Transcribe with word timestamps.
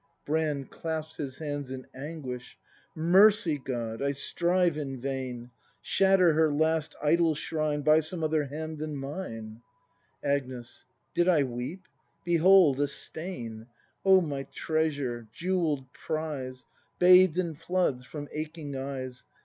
Brand. 0.25 0.71
[Clasps 0.71 1.17
his 1.17 1.37
hands 1.37 1.69
in 1.69 1.85
anguish.] 1.93 2.57
Mercy, 2.95 3.59
God! 3.59 4.01
I 4.01 4.13
strive 4.13 4.75
in 4.75 4.99
vain! 4.99 5.51
Shatter 5.79 6.33
her 6.33 6.51
last 6.51 6.95
idol 7.03 7.35
shrine 7.35 7.83
By 7.83 7.99
some 7.99 8.23
other 8.23 8.45
hand 8.45 8.79
than 8.79 8.95
mine! 8.95 9.61
Agnes. 10.23 10.87
Did 11.13 11.29
I 11.29 11.43
weep? 11.43 11.87
Behold, 12.25 12.81
a 12.81 12.87
stain! 12.87 13.67
Oh, 14.03 14.21
my 14.21 14.41
treasure! 14.51 15.27
Jewell'd 15.33 15.93
prize, 15.93 16.65
Bath'd 16.97 17.37
in 17.37 17.53
floods 17.53 18.03
from 18.03 18.27
aching 18.31 18.75
eyes. 18.75 19.25